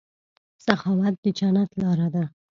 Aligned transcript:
سخاوت 0.65 1.15
د 1.23 1.25
جنت 1.37 1.69
لاره 1.81 2.07
ده. 2.13 2.23